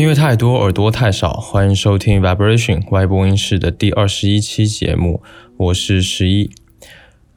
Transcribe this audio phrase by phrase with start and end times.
[0.00, 1.34] 音乐太多，耳朵太少。
[1.34, 5.22] 欢迎收听 Vibration 外播音室的第二十一期节目，
[5.58, 6.50] 我是十一。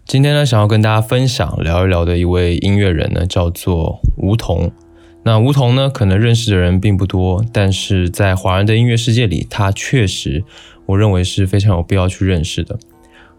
[0.05, 4.72] 今天呢，想要跟大家分享聊一聊的一位音乐人呢，叫做吴彤。
[5.26, 10.45] 那吴彤呢，可能认识的人并不多，但是在华人的音乐世界里，他确实，
[10.86, 12.80] 我认为是非常有必要去认识的。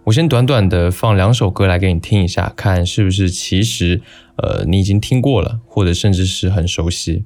[0.05, 4.03] 我先短短的放两首歌来给你听一下，看是不是其实，
[4.37, 7.25] 呃，你已经听过了，或者甚至是很熟悉。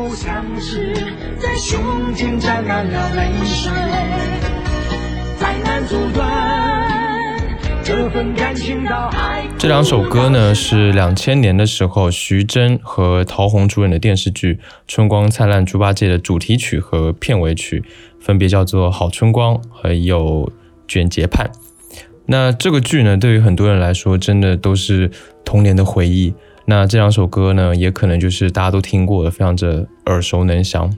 [0.00, 0.94] 不像是
[1.38, 3.70] 在胸前沾染了泪水，
[5.38, 6.26] 再难阻断
[7.84, 9.46] 这份感情到海。
[9.58, 14.54] 这两首歌呢，是两千年的时候徐峥和陶虹主演的电视剧
[14.88, 17.84] 《春光灿烂猪八戒》的主题曲和片尾曲，
[18.18, 20.46] 分别叫做《好春光》和有
[20.88, 21.46] 《卷睫盼》。
[22.24, 25.10] 那这个剧呢，对于很多人来说，真的都是
[25.44, 26.32] 童年的回忆。
[26.70, 30.88] 那这两首歌呢，也可能就是大家都听过的，非常的耳熟能详。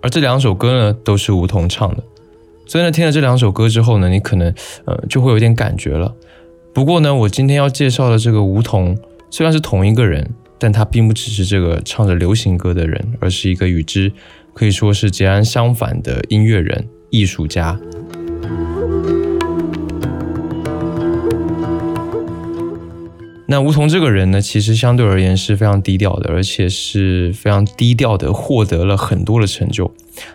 [0.00, 2.02] 而这两首歌呢，都是吴彤唱的。
[2.64, 4.54] 所以呢，听了这两首歌之后呢，你可能
[4.86, 6.14] 呃就会有点感觉了。
[6.72, 8.96] 不过呢，我今天要介绍的这个吴彤，
[9.28, 14.10] 虽然是同一个人，但他并不只是这个唱着流行歌的人，而是一个与之
[14.54, 17.78] 可以说是截然相反的音乐人、艺术家。
[23.50, 29.92] 那吴彤这个人呢，其实相对而言是非常低调的，而且是非常低调的获得了很多的成就。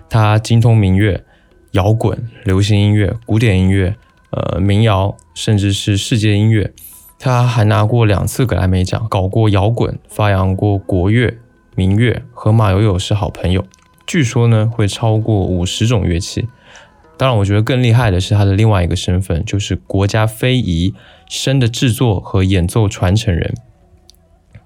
[0.09, 1.23] 他精通民乐、
[1.71, 3.95] 摇滚、流行音乐、古典音乐、
[4.31, 6.73] 呃民谣，甚至是世界音乐。
[7.17, 11.37] 他还拿过两次格莱美奖，搞过摇滚，发扬过国乐、
[11.73, 13.63] 民乐，和马友友是好朋友。
[14.05, 16.49] 据说呢，会超过五十种乐器。
[17.17, 20.93] 当然，我觉得更厉害的是他的另外一个身份，就是国家非遗
[21.29, 23.53] 笙的制作和演奏传承人。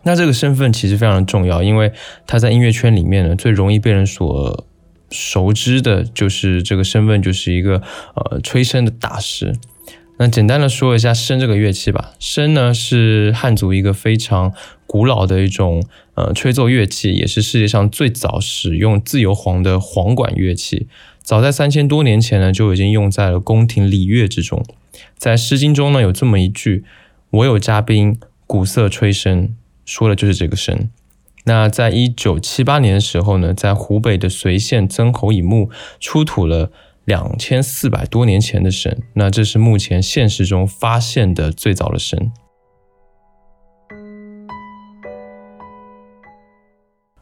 [0.04, 1.92] 那这个身份其实非常的重要，因为
[2.26, 4.66] 他在音乐圈里面呢，最容易被人所
[5.12, 7.82] 熟知的就是这个身份，就是一个
[8.16, 9.54] 呃吹笙的大师。
[10.18, 14.54] 那简单的说一下笙这个乐器吧，笙呢是汉族一个非常
[14.88, 15.84] 古老的一种
[16.16, 20.88] 呃吹奏乐器，也是世界上最早使用自由簧的簧管乐器。
[21.30, 24.66] 早在三千多年前呢，就已经用在了宫廷礼乐之中。
[25.16, 26.84] 在《诗经》中呢，有这么一句
[27.30, 29.50] ：“我有嘉宾，鼓瑟吹笙”，
[29.86, 30.88] 说的就是这个笙。
[31.44, 35.70] 那在一九七八年的时候呢，在湖北的随县曾侯乙墓
[36.00, 36.72] 出土了
[37.06, 42.32] 两千四百多年前的笙，那这是目前现实中发现的最早的笙。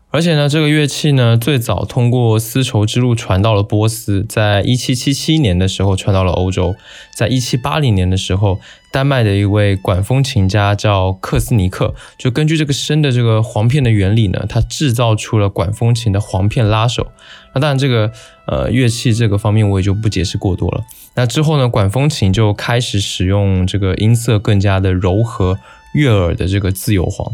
[0.10, 6.76] 而且呢，这个乐器呢，最早通过丝绸之路传到了波斯，在一七七七年的时候传到了欧洲，
[7.14, 8.58] 在一七八零年的时候，
[8.90, 17.08] 丹麦的一位管风琴家叫克斯尼克，就根据这个笙的这个簧片的原理呢，他制造出了管风琴的簧片拉手。
[17.54, 18.10] 那当然，这个
[18.48, 20.84] 呃乐器这个方面我也就不解释过多了。
[21.16, 25.60] 那之后呢，管风琴就开始使用这个音色更加的柔和、
[25.94, 27.30] 悦耳的这个自由簧。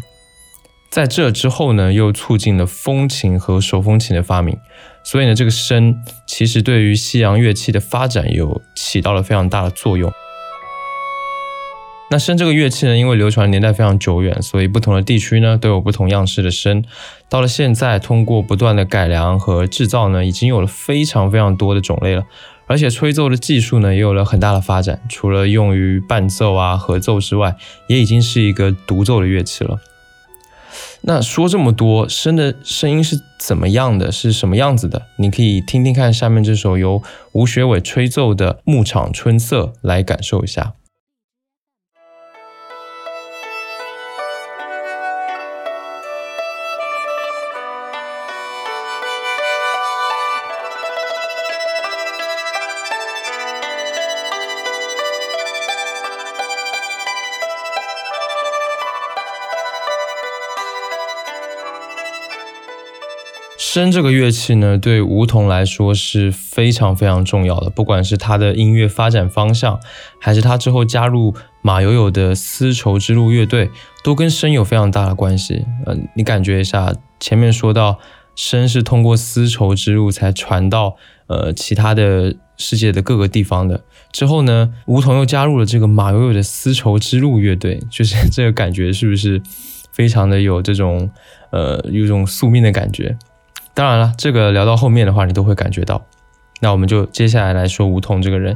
[0.94, 4.56] 在这之后呢，又促进了风琴和手风琴的发明，
[5.02, 5.96] 所以呢，这个笙
[6.28, 10.14] 其实对于西洋乐器的发展有起到了非常大的作用。
[12.12, 16.84] 那笙这个乐器呢，因为流传年代非常久远，所以不同的地区呢都有不同样式的笙。
[17.28, 22.24] 到了现在，通过不断的改良和制造呢，已经有了非常非常多的种类了，
[22.68, 25.02] 而且吹奏的技术呢也有了很大的发展。
[25.10, 27.56] 除了用于伴奏啊、合奏之外，
[27.88, 29.80] 也已经是一个独奏的乐器了。
[31.06, 34.10] 那说这么多，声的声音是怎么样的？
[34.10, 35.02] 是什么样子的？
[35.18, 37.04] 你可以听听看下面这首由
[37.34, 40.76] 吴学伟吹奏的《牧场春色》来感受一下。
[63.74, 67.72] 笙这个乐器呢，对梧桐来说是非常非常重要的。
[67.72, 69.80] 不管是他的音乐发展方向，
[70.22, 71.34] 还是他之后加入
[71.64, 73.72] 马友友的丝绸之路乐队，
[74.04, 75.66] 都跟笙有非常大的关系。
[75.88, 77.98] 嗯，你感觉一下，前面说到
[78.38, 83.84] 笙是通过丝绸之路才传到呃其他的世界的各个地方的。
[84.12, 89.42] 之后呢，梧桐又加入了这个马友友的丝绸之路乐队，就是 这个感觉是不是
[89.92, 91.10] 非常的有这种
[91.50, 93.18] 呃有种宿命的感觉？
[93.74, 96.06] 当然了，这个聊到后面的话，你都会感觉到。
[96.62, 98.56] 那我们就接下来来说吴桐这个人。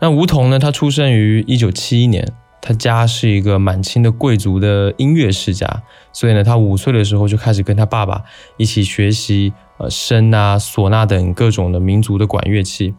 [0.00, 2.26] 那吴桐呢，他出生于一九七一年，
[2.60, 8.22] 他家是一个满清的贵族的音乐世家，所以呢，他五岁的时候就开始跟他爸爸
[8.56, 12.94] 一起学习呃笙啊、唢呐等各种的民族的管乐器。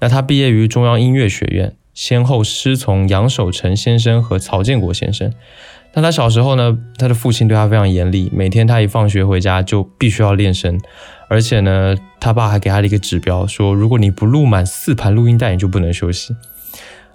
[0.00, 5.32] 那他毕业于中央音乐学院，先后师从杨守成先生和曹建国先生。
[5.92, 10.80] 那他小时候呢，他的父亲对他非常严厉，每天他一放学回家就必须要练声，
[11.28, 16.34] 而且呢，他爸还给他了一个指标，说如果你不录满四盘录音带，你就不能休息。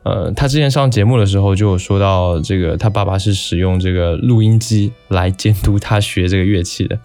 [0.04, 7.00] 呃，他之前上节目的时候就有说到，这个他爸爸是使用这个录音机来监督他学这个乐器的。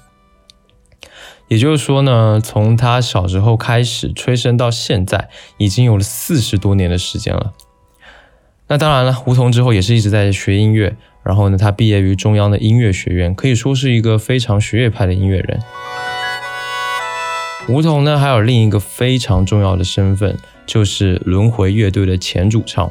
[1.48, 7.52] 也就是说呢，从他小时候开始吹笙到现在，已经有了四十多年的时间了。
[8.68, 10.96] 那当然了，胡同之后也是一直在学音乐。
[11.22, 15.60] 然后呢，他毕业于中央的音乐学院，可以说是一个非常学院派的音乐人。
[17.68, 20.36] 吴桐呢，还有另一个非常重要的身份，
[20.66, 22.90] 就是轮回乐队的前主唱。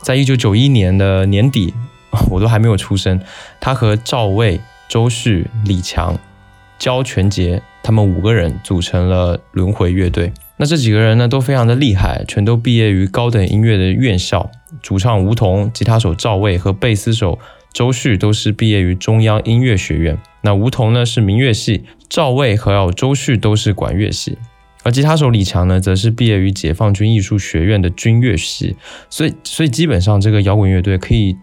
[0.00, 1.72] 在一九九一年的年底，
[2.30, 3.20] 我都还没有出生，
[3.58, 6.16] 他和赵卫、周旭、李强、
[6.78, 10.32] 焦全杰他们五个人组成了轮回乐队。
[10.58, 14.50] 那这几个人呢，都非常的厉害，全都毕业于高等音乐的院校。
[14.82, 17.38] 主唱吴桐、吉他手赵卫和贝斯手。
[17.72, 24.36] 周旭都是毕业于中央音乐学院，那吴桐呢是民乐系，赵卫和有周旭都是管乐系，
[24.82, 28.76] 而吉他手李强呢则是毕业于解放军艺术学院的军乐系，
[29.08, 31.36] 所以所以基本上这个摇滚乐队可以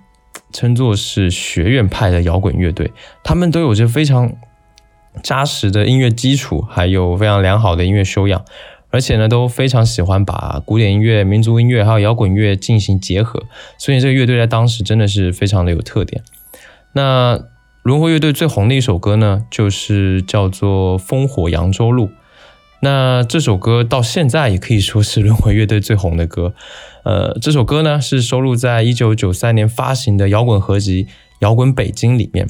[0.54, 2.92] 称作是学院派的摇滚乐队，
[3.24, 4.32] 他们都有着非常
[5.24, 8.46] 扎实的音乐基础，还有非常良好的音乐修养。
[8.92, 13.44] 而且呢，都非常喜欢把古典音乐、民族音乐还有摇滚乐进行结合，
[13.78, 16.24] 所以这个乐队在当时真的是非常的有特点。
[16.94, 17.40] 那
[17.84, 22.08] 轮回乐队最红的一首歌呢，就是叫做《烽火扬州路》。
[22.82, 26.54] 那这首歌到现在也可以说是轮回乐队最红的歌。
[27.04, 31.06] 呃，这首歌呢是收录在一九九三年发行的摇滚合集
[31.40, 32.48] 《摇滚北京》里面。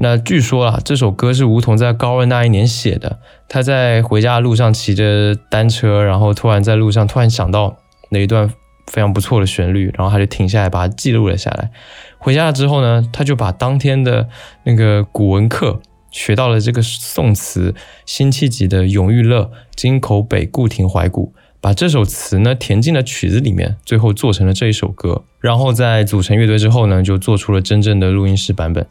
[0.00, 3.18] 那据说啊，这首歌是吴桐在高二那一年写的。
[3.48, 7.76] 他在回家的路上骑着单车，然后突然在路上突然想到
[8.10, 8.48] 那一段
[8.86, 11.72] 非常不错的旋律，然后他就停下来把它记录了下来。
[12.18, 14.28] 回家了之后呢，他就把当天的
[14.62, 15.80] 那个古文课
[16.12, 17.74] 学到了这个宋词
[18.06, 19.42] 辛弃疾的《永遇乐》，
[19.74, 25.24] 京口北固亭怀古，把这首词呢填进了曲子里面，最后做成了这一首歌。
[25.40, 28.86] 然后在组成乐队之后呢，就做出了真正的录音室版本。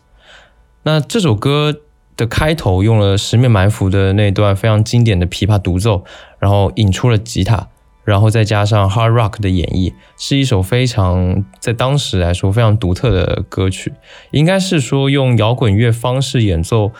[0.87, 1.81] 那这首歌
[2.15, 6.05] 的开头用了十面埋伏的那段非常经典的琵琶独奏，
[6.39, 7.67] 然后引出了吉他，
[8.05, 13.91] 然后再加上 hard rock 的演绎，是一首非常在当时来说非常独特的歌曲，
[14.31, 16.93] 应该是说用摇滚乐方式演奏，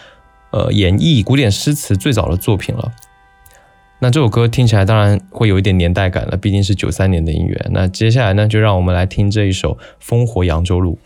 [0.52, 2.92] 呃，演绎古典诗词最早的作品了。
[4.00, 7.66] 那这首歌听起来当然会有一点年代感了，毕竟是九三年的音乐。
[7.72, 11.00] 那接下来呢，就让我们来听这一首《烽火扬州路》。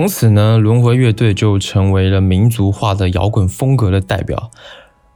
[0.00, 4.50] 从此呢，轮回乐队就成为了民族化的摇滚风格的代表。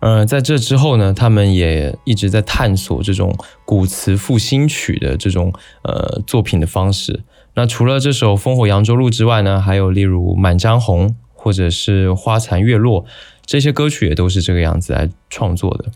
[0.01, 5.51] 呃，在这之后呢，他们也一直在探索这种古词复兴曲的这种
[5.85, 7.23] 呃作品的方式。
[7.55, 13.05] 那除了这首《烽火扬州路》之外呢，还有例如《满江红》或者是《花残月落》
[13.47, 15.87] 这些歌曲也都是这个样子来创作的。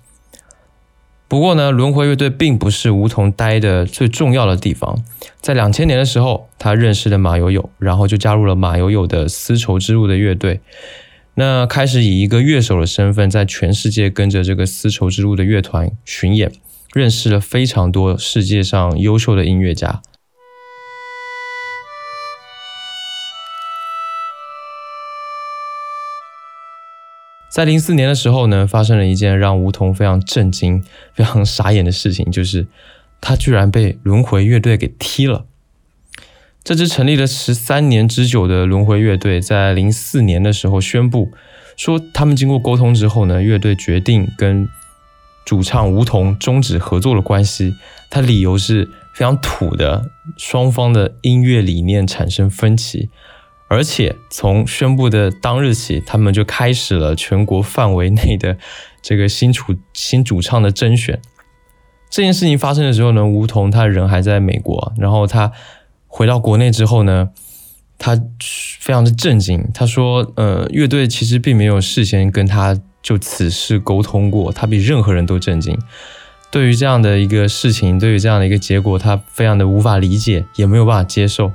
[1.28, 5.04] 不过呢，轮回乐队并不是梧桐待的最重要的地方。
[5.42, 10.61] 在两千年的时候，他认识了马友友，然后就加入了马友友的丝绸之路的乐队。
[11.35, 16.50] 那开始以一个乐手的身份，在全世界跟着这个丝绸之路的乐团巡演，
[16.94, 20.00] 认识了非常多世界上优秀的音乐家。
[27.59, 30.81] 在零四年的时候呢，发生了一件让吴桐非常震惊、
[31.12, 32.69] 非常傻眼的事情，就是
[33.21, 35.45] 他居然被轮回乐队给踢了。
[36.62, 41.33] 这支成立了十三年之久的轮回乐队，在零四年的时候宣布
[41.77, 44.69] 说，他们经过沟通之后呢，乐队决定跟
[45.45, 47.75] 主唱吴桐终止合作的关系。
[48.09, 53.11] 他理由是非常土的，双方的音乐理念产生分歧。
[53.69, 58.57] 而且从宣布的当日起，他们就开始了全国范围内的
[59.03, 61.21] 这个新主新主唱的甄选。
[62.11, 65.53] 这件事情发生的时候呢，吴桐他人还在美国，然后他
[66.07, 67.29] 回到国内之后呢，
[67.99, 68.19] 他
[68.81, 69.69] 非常的震惊。
[69.75, 75.79] 他说：“呃，乐队其实并没有事先跟他就此事沟通过，他比任何人都震惊。
[76.51, 81.53] 对于这样的一个事情，对于这样的一个结果，他非常的无法理解，也没有办法接受。”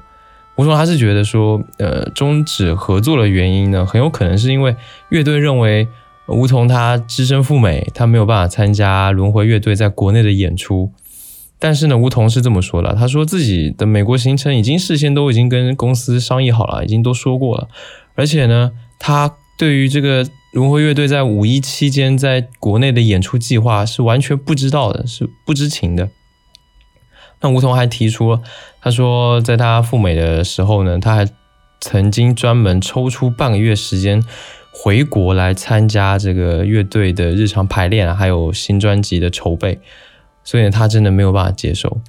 [0.55, 4.75] 吴桐他是觉得说，呃，终止合作的原因呢，很有可能是因为
[5.09, 5.87] 乐队认为
[6.27, 10.91] 吴桐他只身赴美，他没有办法参加轮回乐队在国内的演出。
[11.57, 17.67] 但是呢，吴桐是这么说的，他说自己的美国行程已经事先都已经跟公司商议好了，已经都说过了。
[18.15, 26.09] 而且呢，他对于这个轮回乐队在五一期间在国内的演出计划是完全不知道的，是不知情的。
[27.43, 28.39] 那吴桐还提出，
[28.81, 31.27] 他说，在他赴美的时候呢，他还
[31.81, 34.23] 曾经专门抽出半个月时间
[34.71, 39.79] 回国来参加这个乐队的日常排练，还有新专辑的筹备，
[40.45, 41.99] 所以他真的没有办法接受。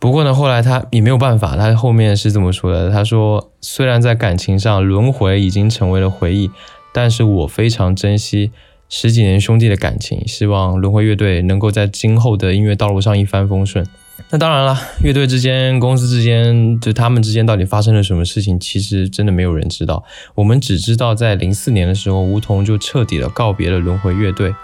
[0.00, 6.50] 不过呢，后来他也没有办法，他后面是这么说的：“他说，虽然在感情上轮回已经成为了回忆，
[6.92, 8.50] 但是我非常珍惜
[8.94, 13.86] 十几年兄弟的感情，希望轮回乐队能够在今后的音乐道路上一帆风顺。”
[14.28, 20.04] 那当然了，乐队之间、公司之间，就他们之间到底发生了什么事情，其实真的没有人知道。
[20.34, 24.54] 我们只知道，在零四年的时候，梧桐就彻底的告别了轮回乐队。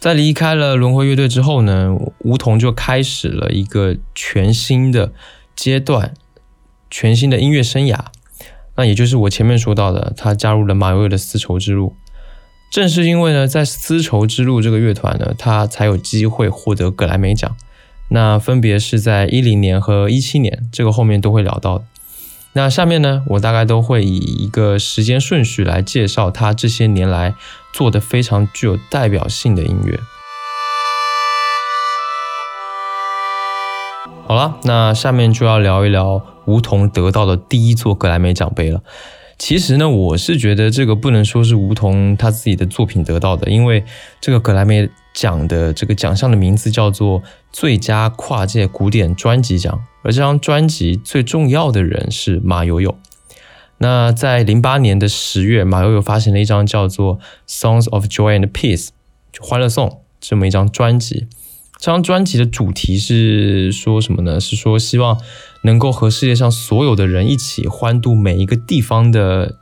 [0.00, 5.12] 在离开了轮回乐队之后呢，梧桐就开始了一个全新的
[5.54, 6.12] 阶段，
[6.96, 7.98] 全新的音乐生涯。
[8.76, 11.96] 那也就是我前面说到的，他加入了马友友的丝绸之路。
[12.70, 17.56] 正是因为呢，在丝绸之路这个乐团呢，他才有机会获得格莱美奖。
[18.10, 21.82] 那分别是在一零年和一七年，这个后面都会聊到。
[22.52, 27.34] 那下面呢，我大概都会以一个时间顺序来介绍他这些年来
[27.72, 29.98] 做的非常具有代表性的音乐。
[34.26, 38.82] 好了，那下面就要聊一聊吴桐得到的第一座格莱美奖杯了。
[39.36, 43.84] 其实呢，我是觉得这个不能说是吴桐他自己的作品得到的，因为
[44.22, 52.96] 这个格莱美奖的这个奖项的名字叫做最佳跨界古典专辑奖，而这张专辑最重要的人是马友友。
[53.76, 58.86] 那在零八年的十月，马友友发行了一张叫做《Songs of Joy and Peace》
[59.30, 61.26] 就欢乐颂这么一张专辑。
[61.84, 64.40] 这张专辑的主题是说什么呢？
[64.40, 65.20] 是说希望
[65.64, 69.56] 能够和世界上所有的人一起欢度每一个地方的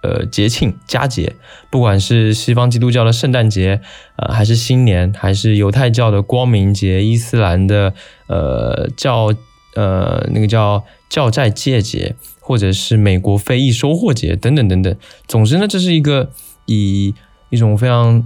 [0.00, 1.34] 呃节庆佳节，
[1.68, 3.80] 不管是西方基督教的圣诞节，
[4.14, 7.92] 呃，还是新年，还是犹太教的光明节，伊斯兰的
[8.28, 9.34] 呃教
[9.74, 14.96] 呃那个叫教债戒节，或者是美国非裔收获节等等等等。
[15.26, 16.30] 总之呢，这是一个
[16.66, 17.12] 以
[17.50, 18.24] 一种非常。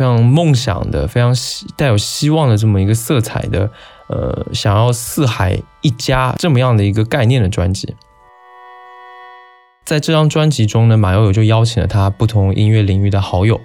[0.00, 3.70] 非常梦想的、非常希带有希望的这么一个色彩的，
[4.06, 7.94] 呃，想要四海一家这么样的一个概念的专辑。
[9.84, 13.60] 在这张专辑中呢，马友友就邀请了他不同音乐领域的好友，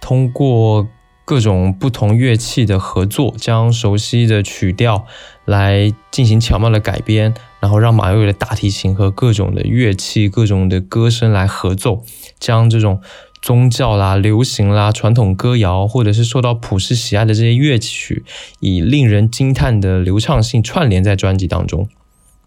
[0.00, 0.86] 通过
[1.24, 5.06] 各种不同乐器的合作，将熟悉的曲调
[5.44, 12.04] 来进行巧妙的改编，然后让马友友的大提琴和各种的乐器、各种的歌声来合奏，
[12.38, 13.02] 将这种。
[13.42, 18.24] 宗教啦、流行啦、传统歌谣，或者是受到普世喜爱的这些乐曲，
[18.60, 21.88] 以令人惊叹的流畅性串联在专辑当中。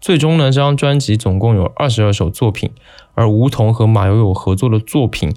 [0.00, 2.70] 最终呢，这张专辑总共有二十二首作品，
[3.14, 5.34] 而梧桐和马友友合作的作品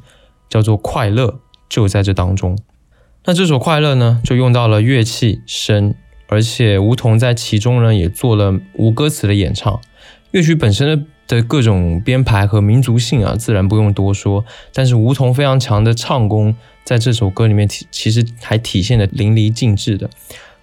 [0.47, 1.27] 叫做《快乐》，
[1.67, 2.57] 就在这当中。
[3.25, 5.95] 那这首《快乐》呢，就用到了乐器声，
[6.27, 9.79] 而且梧桐在其中呢也做了无歌词的演唱。
[10.31, 11.05] 乐曲本身的。
[11.27, 14.45] 的各种编排和民族性啊，自然不用多说。
[14.73, 20.09] 但是梧桐非常强的唱功，在这首歌里面体其实还体现的淋漓尽致的。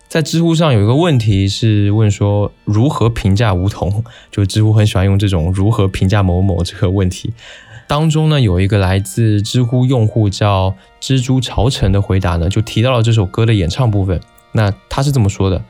[0.08, 7.32] 在知乎上有一个问题是问说如何评价梧桐，就知乎很喜欢用这种如何评价某某这个问题。
[7.86, 14.20] 当中呢有一个来自知乎用户叫蜘蛛朝城的回答呢，就提到了这首歌的演唱部分。
[14.52, 15.62] 那他是这么说的。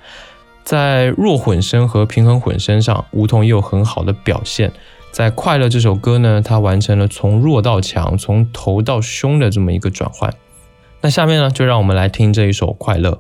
[0.65, 4.73] 在弱混声和平衡混声上，梧桐也有很好的表现。
[5.13, 10.33] 在《快乐》这首歌呢，它完成了从弱到强、从头到胸的这么一个转换。
[11.03, 13.11] 那下面呢，就让我们来听这一首《快乐》。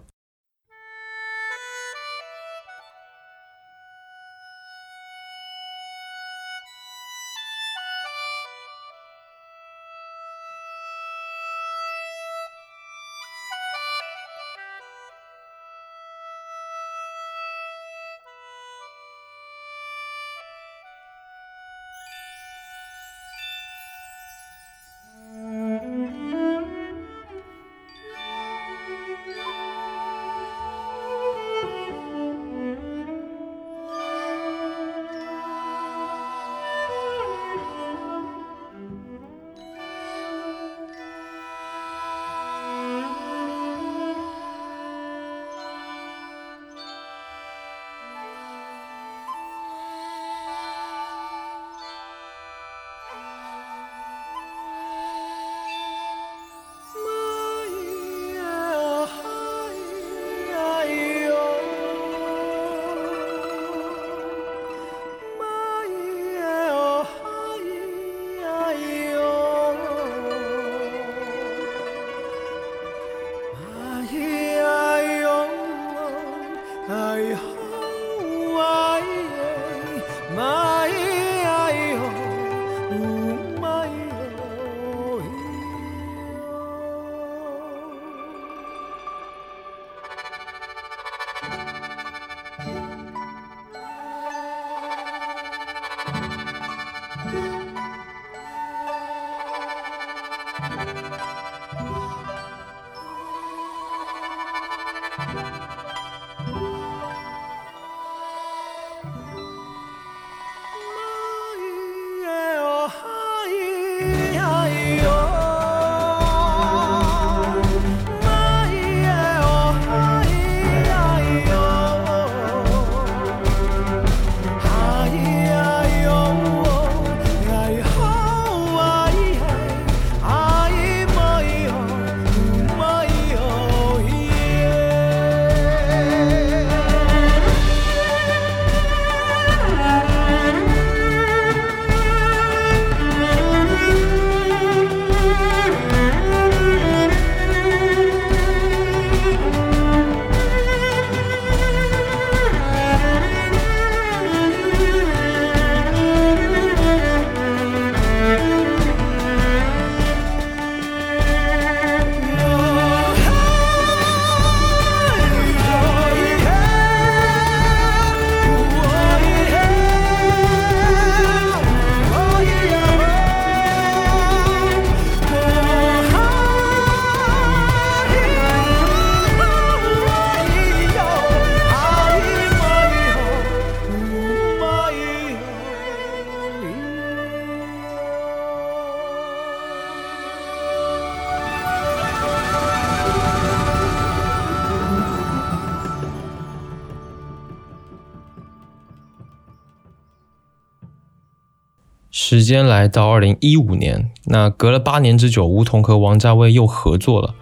[202.35, 207.33] 时间来到二零一五年，那隔了八年之久，梧桐和王家卫又合作了。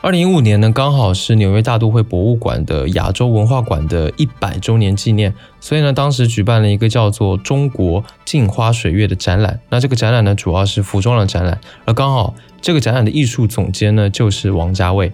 [0.00, 9.60] 二零一五年呢，刚好是纽约大都会博物馆的亚洲文化馆的一百周年纪念，所以呢，当时举办了一个叫做“中国镜花水月”的展览。
[9.68, 15.12] 那这个展览呢，主要是服装的展览，而刚好这个展览的艺术总监呢，就是王家卫。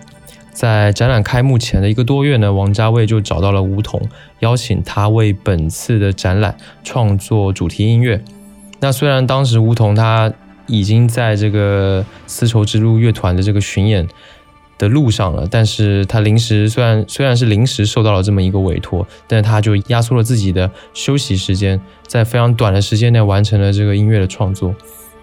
[0.53, 4.01] 在展览开幕前的一个多月呢，王家卫就找到了梧桐，
[4.39, 8.23] 邀请他为本次的展览创作主题音乐。
[8.81, 10.33] 那虽然当时吴桐他
[10.67, 14.09] 已经在这个丝绸之路乐团的这个巡演。
[14.79, 24.73] 的路上了，但是他临时虽然虽然是临时受到了这么一个委托，但是他就压缩了自己的休息时间，在非常短的时间内完成了这个音乐的创作。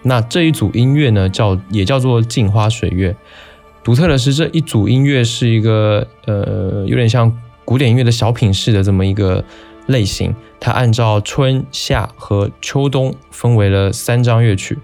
[0.02, 3.10] 那这一组音乐呢，叫也叫做《镜花水月》。
[3.82, 9.42] 独特的是，这一组音乐是一个呃，有点像古典音乐的小品式的这么一个
[9.86, 14.78] 类型，它按照春夏和秋冬分为了三章乐曲。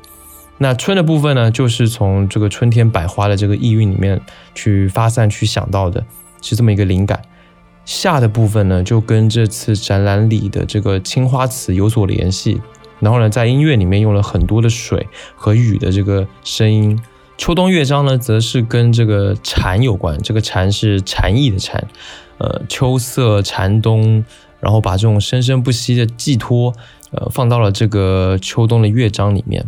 [0.59, 4.21] 那春的部分呢，就是从这个春天百花的这个意蕴里面
[4.55, 6.05] 去发散去想到的，
[6.41, 7.21] 是这么一个灵感。
[7.85, 12.61] 夏的部分呢，就跟这次展览里的这个青花瓷有所联系。
[13.01, 16.97] 然后呢，在音乐里面用了很多的水和雨的这个声音。
[17.37, 21.85] 秋冬乐章呢，则是跟这个蝉有关，这个蝉是蝉翼的蝉，
[22.39, 24.25] 呃，秋色蝉冬，
[24.63, 26.73] 然后把这种生生不息的寄托，
[27.11, 29.63] 呃，放到了这个秋冬的乐章里面。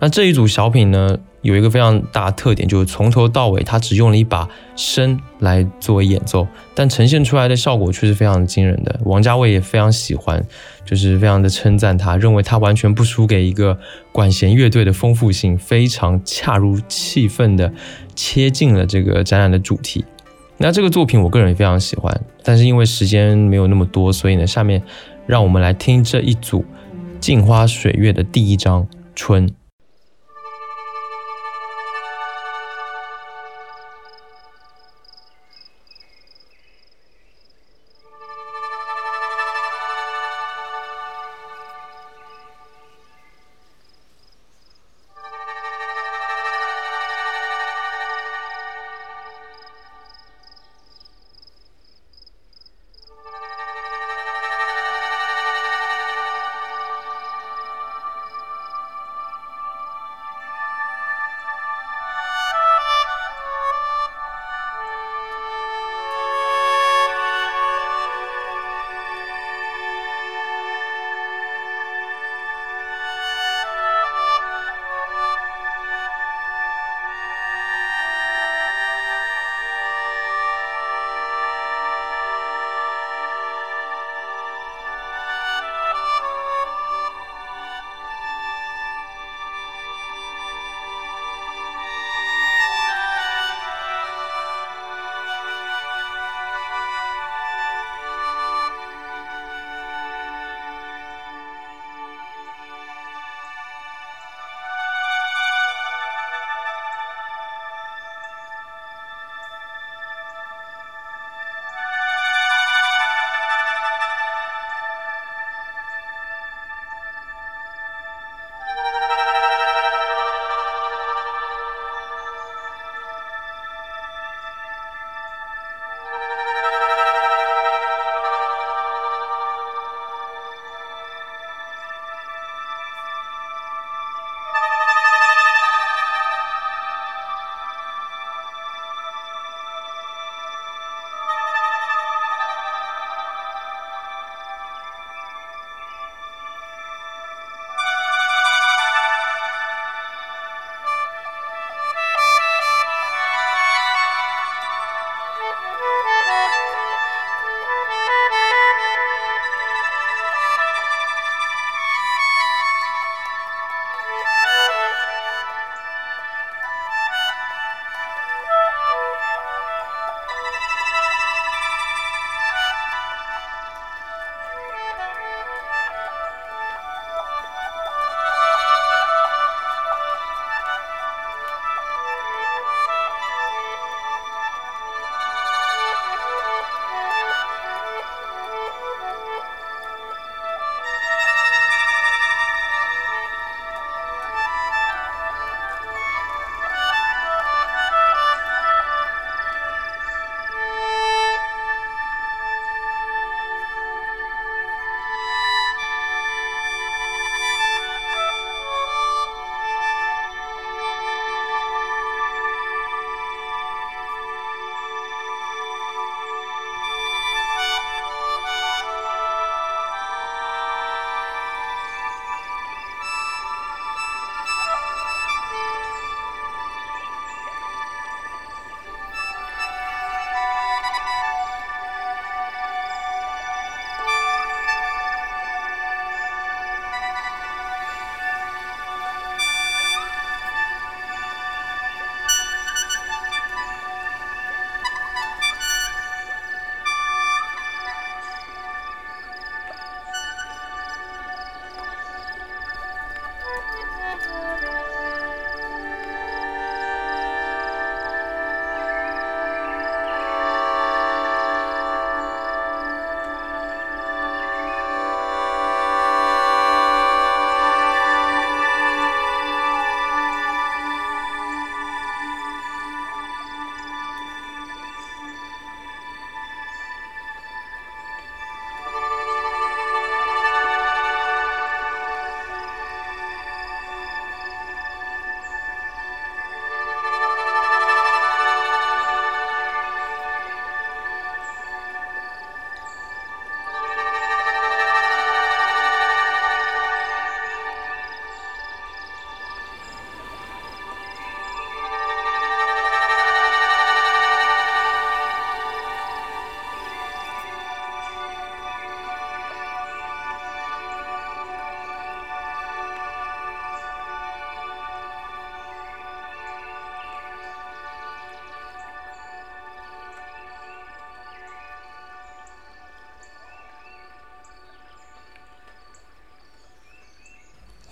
[0.00, 9.00] 那这一组小品呢，有一个非常大的特点，就是从头到尾，它只用了一把笙来作为演奏，但呈现出来的效果却是非常惊人的。
[9.04, 10.42] 王家卫也非常喜欢，
[10.86, 13.76] 就是非常的称赞他，认为他完全不输给一个
[14.12, 17.70] 管弦乐队的丰富性，非常恰如气氛的
[18.14, 20.04] 切进了这个展览的主题。
[20.60, 24.82] 那这个作品我个人也非常喜欢，但是因为时间没有那么多，所以呢，下面
[25.26, 26.60] 让我们来听这一组
[27.20, 28.82] 《镜花水月》的第一章
[29.14, 29.46] 《春》。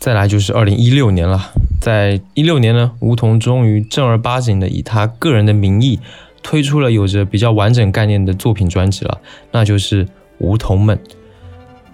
[0.06, 5.98] 再来就是二零一六年了，在一六年呢，吴彤终于正儿八经的以他个人的名义
[6.44, 10.04] 推出了有着比较完整概念的作品专辑了，那就是
[10.38, 10.96] 《梧桐们》。《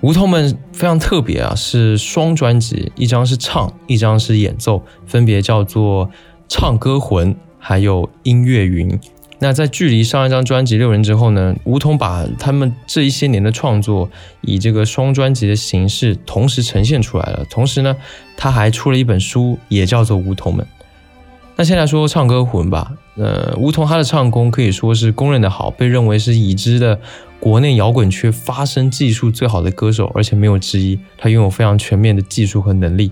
[0.03, 6.07] 梧桐们》非常特别啊，是双专辑，一张是唱，一张是演奏，分别叫做
[6.51, 8.91] 《唱歌魂》还有《音乐云》。
[9.43, 14.09] 那在距离上一张专辑《六人》之后呢，梧桐把他们这一些年的创作
[14.43, 17.45] 以这个双专辑的形式同时呈现出来了。
[17.51, 17.97] 同时呢，
[18.37, 20.65] 他还出了一本书，也叫做《梧桐们》。
[21.57, 22.93] 那先来说唱歌魂吧。
[23.17, 27.01] 呃，梧桐他的唱功可以说是公认的好，被认为是已知的
[27.41, 30.97] 国内摇滚圈发声技术最好的歌手，而且没有之一。
[31.19, 33.11] 他拥有非常全面的技术和能力。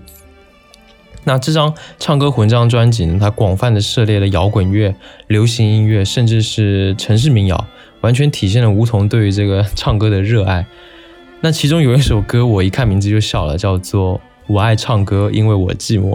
[1.23, 4.95] 那这张《唱歌魂》这张专辑呢，它广泛的涉猎了摇滚乐、
[5.27, 7.67] 流行音乐，甚至是城市民谣，
[8.01, 10.65] 完全体现了梧桐对于这个唱歌的热爱。
[11.41, 14.15] 那其中有一首歌，我一看名字就笑了，叫做
[14.47, 16.13] 《我爱唱歌，因为我寂寞》。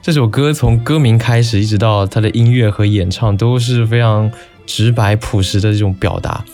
[0.00, 4.30] 这首歌从歌名开始，一直到它的音乐和演唱，都是非常
[4.64, 6.44] 直白朴实的这种表达。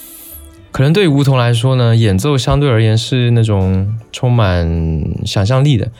[0.72, 4.66] 可能对于梧桐来说呢，演奏相对而言是那种充满
[5.24, 5.90] 想象力的，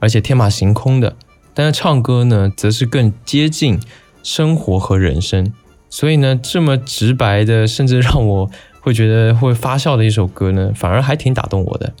[0.00, 1.14] 而且天马行空的。
[1.58, 3.80] 但是唱歌呢，则是更接近
[4.22, 5.54] 生活和人生，
[5.88, 8.50] 所以呢，这么直白的，甚至让我
[8.82, 11.94] 会觉得会发笑的一首歌呢，反而还挺打动我的。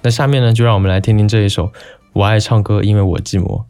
[0.00, 1.66] 那下面呢，就让我们来听听这一首
[2.14, 3.64] 《我爱唱歌，因为我寂寞》。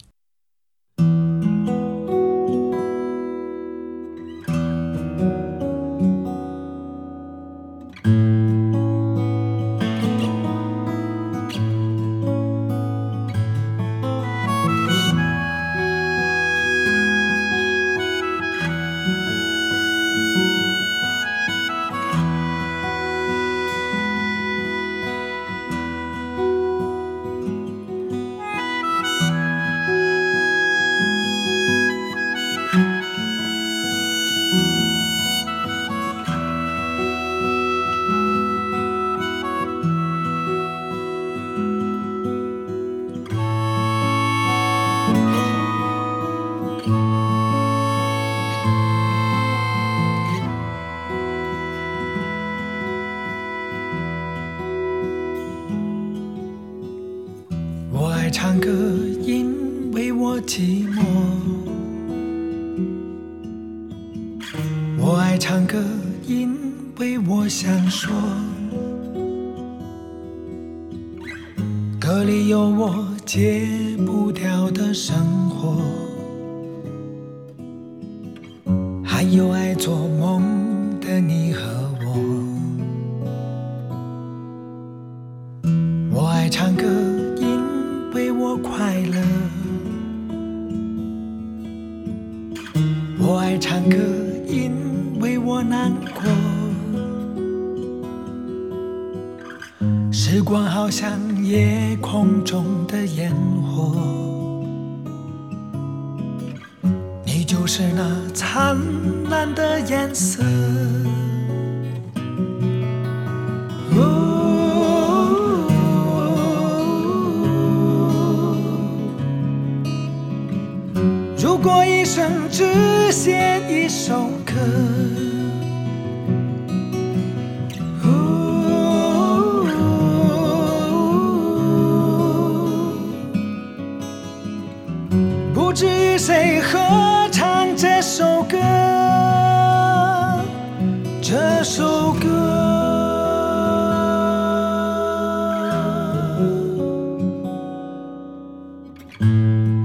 [149.21, 149.80] 还有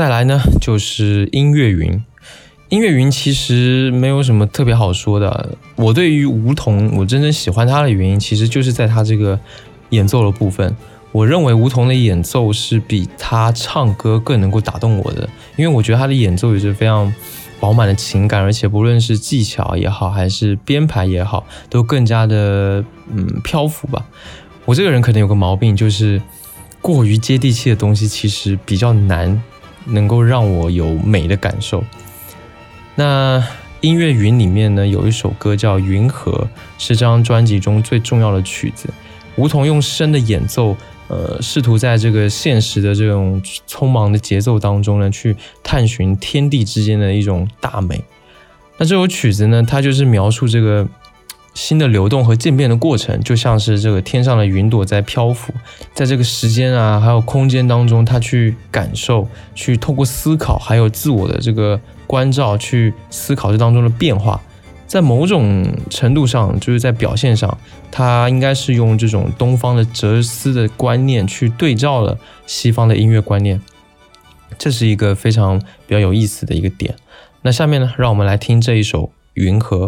[0.00, 2.02] 再来呢，就是音乐云。
[2.70, 5.58] 音乐云其实没有什么特别好说的。
[5.76, 9.38] 我对于梧桐，我真正喜欢他的原因，其实就是在他这个
[9.90, 10.74] 演奏的部分。
[11.12, 17.12] 我认为梧桐的演奏是比他唱歌更能够打动我的，因为我觉得他的演奏也是非常
[17.60, 22.82] 饱满的情感，而且不论是技巧也好，还是编排也好，都更加的
[23.12, 24.06] 嗯漂浮吧。
[24.64, 26.22] 我这个人可能有个毛病，就是
[26.80, 29.42] 过于接地气的东西，其实比较难
[29.90, 31.84] 能够让我有美的感受。
[32.94, 33.42] 那
[33.80, 36.32] 音乐云里面呢，有一首歌叫《云河》，
[36.78, 38.88] 是这张专辑中最重要的曲子。
[39.36, 40.76] 梧桐用声的演奏，
[41.08, 48.02] 呃，试图在这个现实的这种匆忙的节奏当中呢，去探寻天地之间的一种大美。
[48.76, 50.86] 那这首曲子呢，它就是描述这个
[51.54, 55.52] 新的流动和渐变的过程，就像是这个天上的云朵在漂浮，
[55.92, 64.40] 在这个时间啊，还有空间当中，他去感受，去透过思考，还有自我的这个关照，去思考这当中的变化。
[64.86, 67.58] 在某种程度上，就是在表现上，
[67.92, 73.60] 他应该是用这种东方的哲思的观念去对照了西方的音乐观念，
[74.58, 76.94] 这是一个非常比较有意思的一个点。
[77.42, 79.86] 那下面呢，让我们来听这一首《云河》。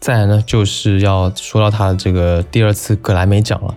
[0.00, 3.76] 再来呢，就是要说到他的这个第二次格莱美奖了。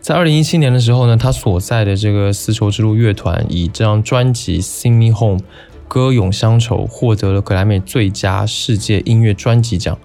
[0.00, 5.38] 在二零一七年的时候呢，他所在的这个丝绸之路乐团以这张专辑《Sing Me Home》
[5.86, 9.98] 歌咏乡愁，获得了格莱美最佳世界音乐专辑奖。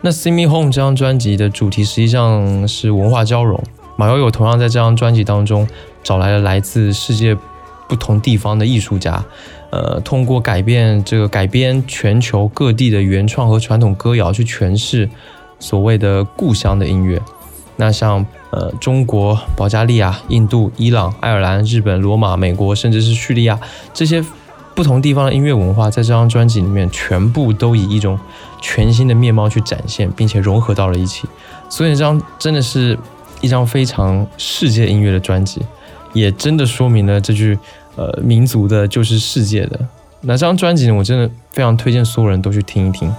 [0.00, 3.62] 那《Sing Me Home》这张专辑的主题实际上是文化交融，
[3.96, 5.68] 马友友同样在这张专辑当中
[6.02, 7.36] 找来了来自世界
[7.88, 9.24] 不同地方的艺术家，
[9.70, 15.08] 呃，通过改变这个改编全球各地的原创和传统歌谣去诠释
[15.58, 17.20] 所谓的故乡的音乐。
[17.76, 23.58] 那像呃中国、保加利亚、印度、伊朗、爱尔兰、日本、罗马、美国，甚至是叙利亚
[23.92, 24.24] 这些
[24.74, 28.18] 不同地方的音乐文化，在这张专辑里面全部都以一种
[28.62, 31.28] 全新的面貌去展现，并且融合到了一起。
[31.68, 32.96] 所以这张真的是
[33.40, 35.60] 一张非常世界音乐的专辑，
[36.14, 37.58] 也真的说明了这句
[37.96, 39.78] 呃民族的就是世界的。
[40.22, 43.12] 那这张专辑呢，我真的非常推荐所有人都去听一听。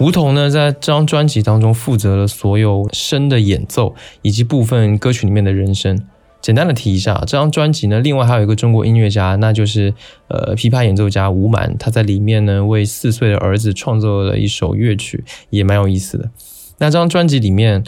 [0.00, 6.00] 吴桐呢，在这张专辑当中负责了所有声的演奏以及部分歌曲里面的人声。
[6.40, 9.92] 简单的提一下，这张专辑呢，另外还有一个中国音乐家，那就是
[10.28, 16.30] 呃琵琶演奏家吴满，他在里面呢为四岁的儿子创作了一首乐曲，也蛮有意思的。
[16.78, 17.82] 那这张专辑里面，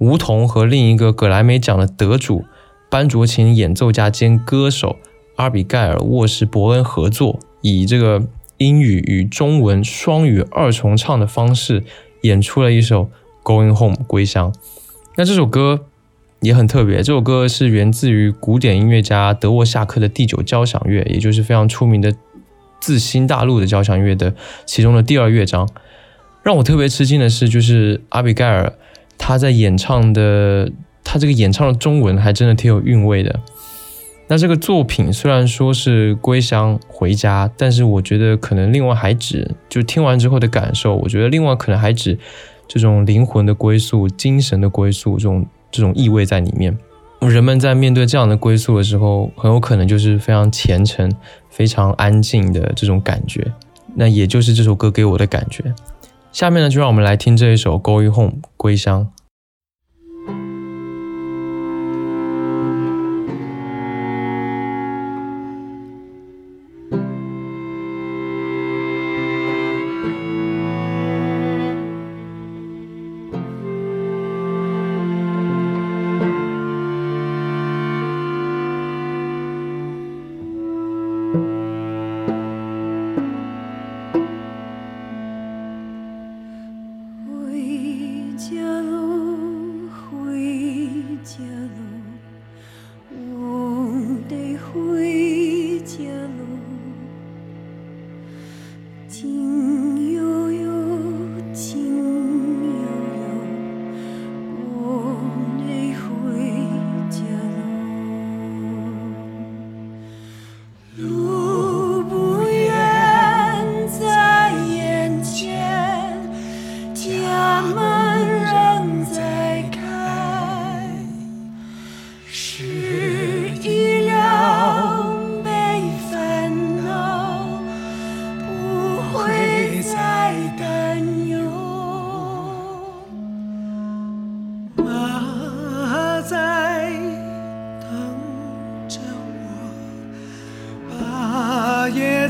[0.00, 2.44] 吴桐和另一个格莱美奖的得主
[2.90, 4.96] 班卓琴演奏家兼歌手
[5.36, 8.26] 阿比盖尔沃什伯恩合作，以这个。
[8.60, 11.82] 英语与中文双语二重唱的方式
[12.20, 13.04] 演出了一首
[13.42, 14.54] 《Going Home》归乡。
[15.16, 15.86] 那这首歌
[16.40, 22.14] 也很特别，这首歌是源自于古典音乐家德沃夏克的第九交响乐，也就是非常出名的
[22.82, 24.34] 自新大陆的交响乐的
[24.66, 25.66] 其中的第二乐章。
[26.42, 28.74] 让我特别吃惊的是，就是阿比盖尔
[29.22, 30.72] 他在演唱的，
[31.04, 33.38] 他这个演唱的中文还真的挺有韵味的。
[34.26, 42.18] 那这个作品虽然说是归乡回家，但是我觉得可能另外还指，就听完之后的感受，我觉得另外可能还指
[42.66, 46.76] 这种灵魂的归宿、精神的归宿这种这种意味在里面。
[47.20, 51.12] 人们在面对这样的归宿的时候，很有可能就是非常虔诚、
[51.50, 53.46] 非常安静的这种感觉。
[53.94, 55.62] 那也就是这首歌给我的感觉。
[56.32, 59.12] 下面呢，就让我们来听这一首《Going Home》归乡。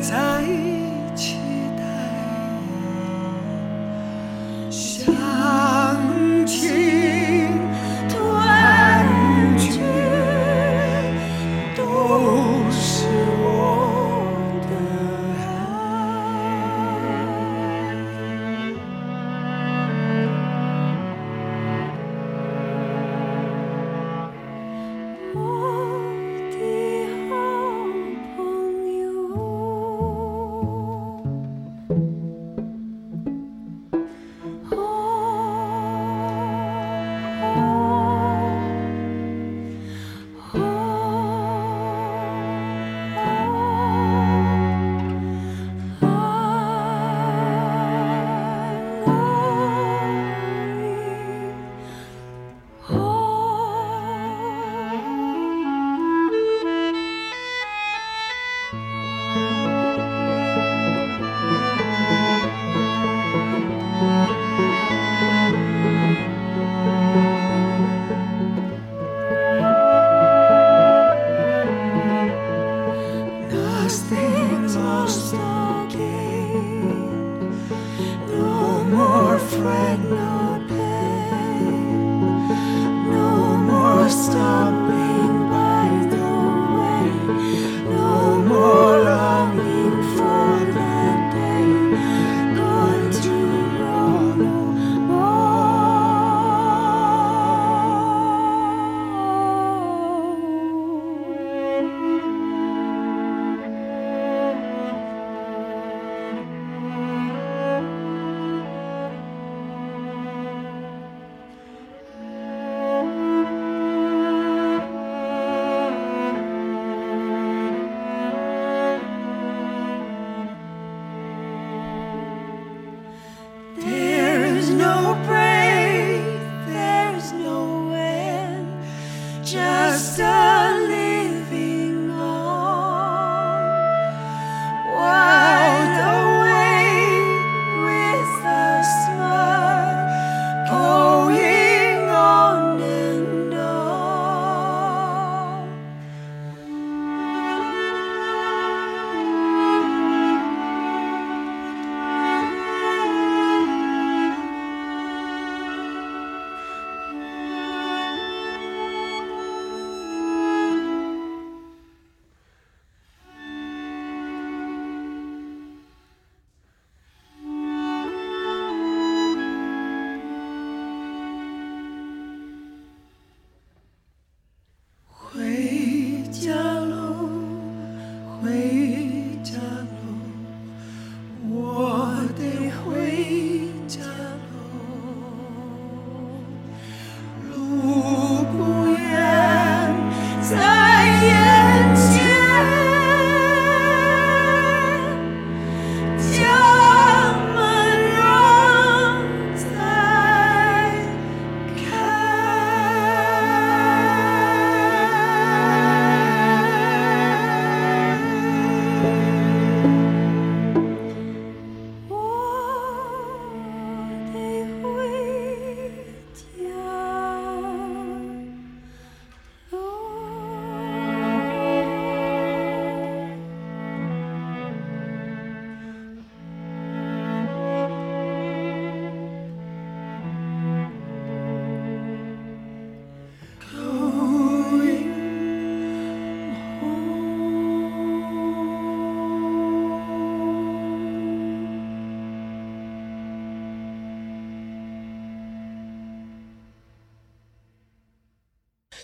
[0.01, 0.70] 在。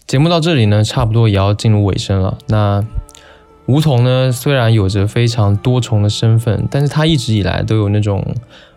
[0.06, 2.38] 节目到这里呢，差不多也要进入尾声了。
[2.46, 2.84] 那
[3.66, 8.24] 梧桐呢，虽然有着非常多重的身份，但是他一直以来都有那种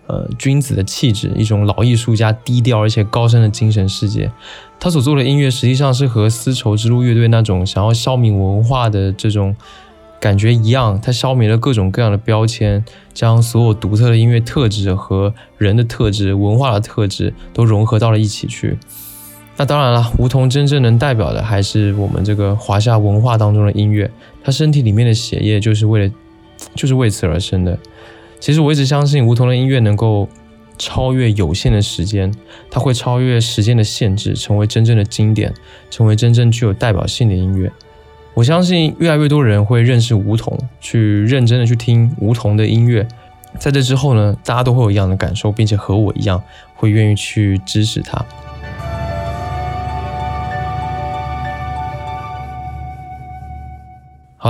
[0.08, 4.32] 呃君子的气质，一种老艺术家低调而且高深的精神世界。
[4.80, 9.56] 他所做的音乐实际上是和丝绸之路乐队那种想要消弭文化的这种
[10.20, 18.80] 感觉一样，他消弭了各种各样的标签，将所有独特的音乐特质和人的特质、文化的特质都融合到了一起去。
[19.60, 24.10] 那当然了，梧桐真正能代表的还是我们这个华夏文化当中的音乐。
[24.42, 26.14] 他身体里面的血液就是为了，
[26.76, 27.78] 就是为此而生的。
[28.40, 30.30] 其实我一直相信，梧桐的音乐能够
[30.78, 32.34] 超越有限的时间，
[32.72, 35.54] 它会超越时间的限制，成为真正的经典，
[35.92, 37.70] 成为真正具有代表性的音乐。
[38.36, 43.06] 我相信越来越多人会认识梧桐，去认真的去听梧桐的音乐。
[43.58, 46.42] 在这之后呢，大家都会有一样的感受，并且和我一样，
[46.76, 48.26] 会愿意去支持他。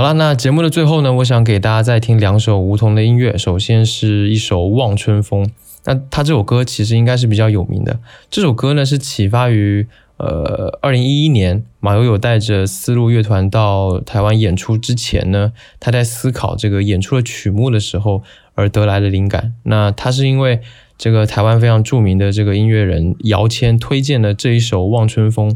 [0.00, 3.36] 好了，那节目的最后呢，我想给大家再听两首梧桐的音乐。
[3.36, 5.44] 首先是一首《望春风》，
[5.84, 8.00] 那他这首歌其实应该是比较有名的。
[8.30, 9.86] 这首歌呢是启发于
[10.16, 18.22] 呃，二零一一年马友友带着丝路乐团到台湾演出之前呢，他在思考这个演出的曲目的时候
[18.54, 19.52] 而得来的灵感。
[19.64, 20.62] 那他是因为
[20.96, 25.50] 这个台湾非常著名的这个音乐人姚谦推荐了这一首《望春风》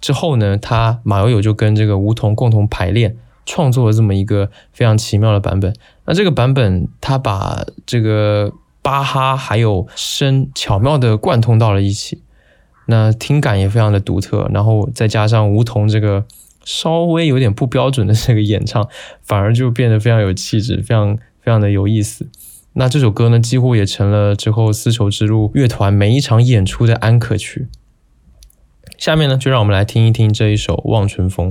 [0.00, 3.14] 之后呢，他马友友就跟这个梧桐共同排练。
[3.48, 5.74] 创作了这么一个非常奇妙的版本。
[6.04, 12.22] 那这个版本，他把这个巴哈还有声巧妙的贯通到了一起，
[12.86, 14.50] 那听感也非常的独特。
[14.52, 16.26] 然后再加上梧桐这个
[16.62, 18.86] 稍微有点不标准的这个演唱，
[19.22, 22.28] 反而就变得非常有气质，非常非常的有意思。
[22.74, 27.68] 那这首歌呢，几乎也成了之后丝绸之路乐团每一场演出的安可曲。
[28.98, 31.50] 下面呢，就让我们来听一听这一首《望春风》。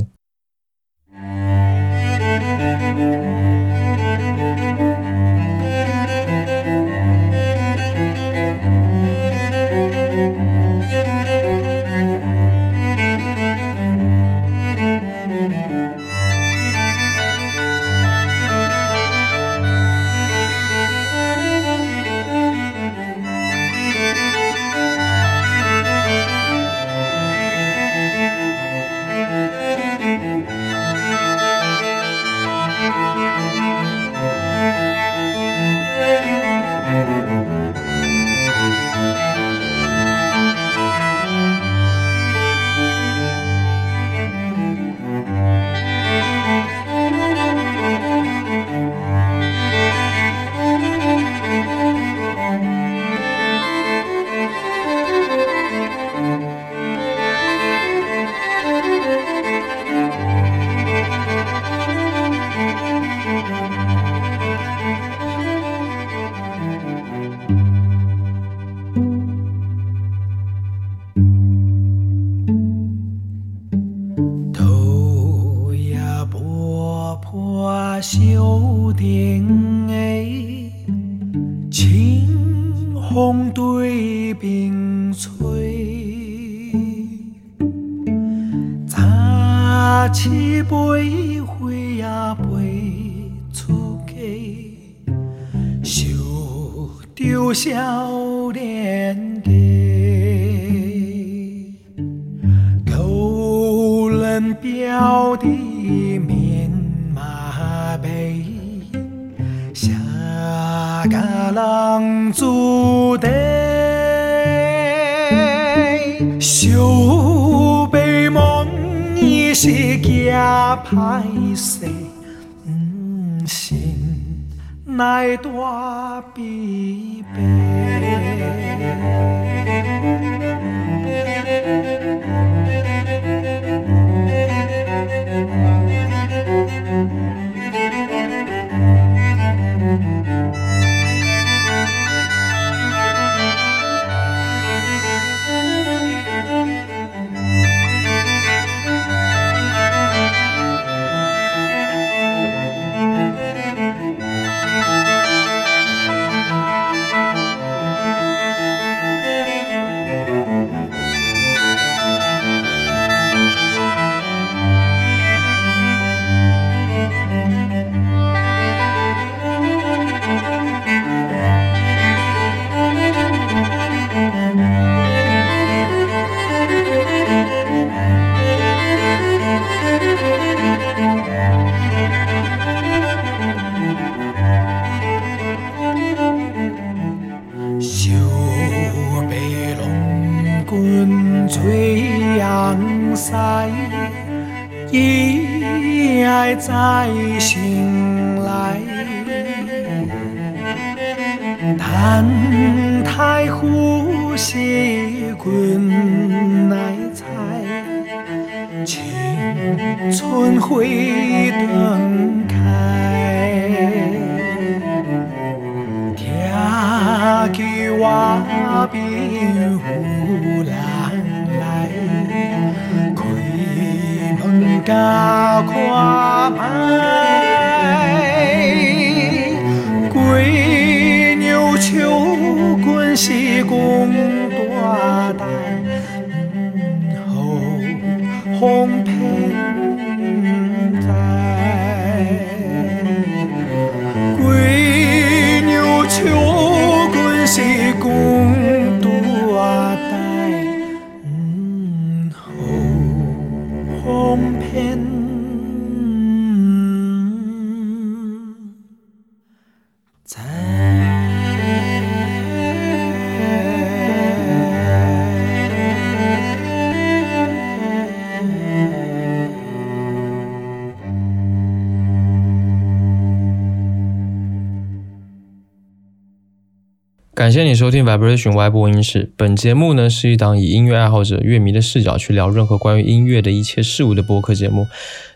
[277.64, 279.32] 谢你收听 Vibration Y 播音室。
[279.36, 284.86] 本节目呢是一档以音乐爱好者、乐迷的视角去聊任何关于音乐的一切事物的播客节目。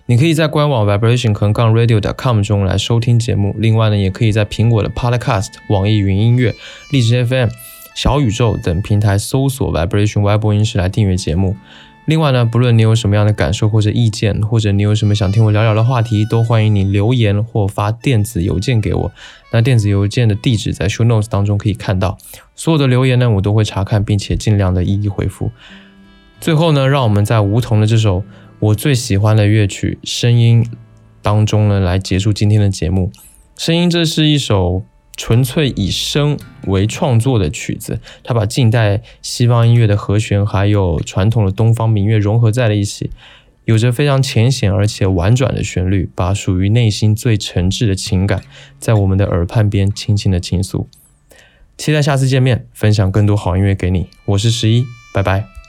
[0.05, 3.55] 你可以在官网 vibration 横杠 radio.com 中来收听节目。
[3.57, 6.53] 另外呢，也可以在苹果的 Podcast、网易云音乐、
[6.91, 7.49] 荔枝 FM、
[7.95, 11.55] 小宇宙等平台搜索 Vibration Y 播音室来订阅节目。
[12.11, 19.13] 另外呢，不论你有什么样的感受或者意见，或者你有什么想听我聊聊的话题，都欢迎你留言或发电子邮件给我。
[19.53, 22.17] 那电子邮件的地址在 show notes 当中可以看到。
[22.53, 25.51] 所有的留言呢，我都会查看，并且尽量的一一回复。
[26.41, 28.25] 最后呢，让我们在梧桐的这首
[28.59, 30.61] 我最喜欢的乐曲《声音》
[31.21, 33.09] 当中呢，来结束今天的节目。
[33.63, 34.83] 《声音》这是一首
[35.21, 43.11] 纯粹以声为创作的曲子，它把近代西方音乐的和弦还有传统的东方民乐融合在了一起，
[43.65, 48.41] 有着非常浅显而且婉转的旋律，把属于内心最诚挚的情感
[48.79, 50.89] 在我们的耳畔边轻轻的倾诉。
[51.77, 54.07] 期待下次见面，分享更多好音乐给你。
[54.25, 55.60] 我是十一，拜拜。